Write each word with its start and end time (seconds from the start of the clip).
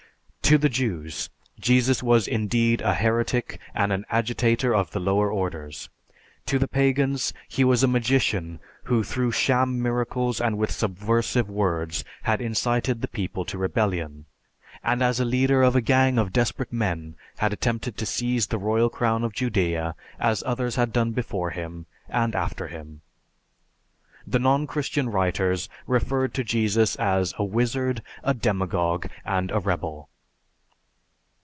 To 0.43 0.57
the 0.57 0.67
Jews, 0.67 1.29
Jesus 1.61 2.03
was 2.03 2.27
indeed 2.27 2.81
a 2.81 2.93
heretic 2.93 3.57
and 3.73 3.93
an 3.93 4.03
agitator 4.09 4.75
of 4.75 4.91
the 4.91 4.99
lower 4.99 5.31
orders; 5.31 5.89
to 6.47 6.59
the 6.59 6.67
pagans, 6.67 7.31
he 7.47 7.63
was 7.63 7.83
a 7.83 7.87
magician 7.87 8.59
who 8.83 9.01
through 9.01 9.31
sham 9.31 9.81
miracles 9.81 10.41
and 10.41 10.57
with 10.57 10.69
subversive 10.69 11.49
words 11.49 12.03
had 12.23 12.41
incited 12.41 12.99
the 12.99 13.07
people 13.07 13.45
to 13.45 13.57
rebellion, 13.57 14.25
and 14.83 15.01
as 15.01 15.21
a 15.21 15.25
leader 15.25 15.63
of 15.63 15.73
a 15.73 15.79
gang 15.79 16.17
of 16.17 16.33
desperate 16.33 16.73
men 16.73 17.15
had 17.37 17.53
attempted 17.53 17.95
to 17.95 18.05
seize 18.05 18.47
the 18.47 18.57
royal 18.59 18.89
crown 18.89 19.23
of 19.23 19.31
Judæa, 19.31 19.93
as 20.19 20.43
others 20.45 20.75
had 20.75 20.91
done 20.91 21.13
before 21.13 21.51
and 22.09 22.35
after 22.35 22.67
him. 22.67 22.99
The 24.27 24.39
non 24.39 24.67
Christian 24.67 25.07
writers 25.09 25.69
referred 25.87 26.33
to 26.33 26.43
Jesus 26.43 26.97
as 26.97 27.33
a 27.37 27.43
wizard, 27.45 28.03
a 28.21 28.33
demagogue, 28.33 29.07
and 29.23 29.49
a 29.49 29.59
rebel. 29.59 30.09